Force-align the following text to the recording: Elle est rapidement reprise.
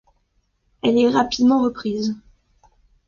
Elle 0.81 0.97
est 0.97 1.09
rapidement 1.11 1.61
reprise. 1.61 2.15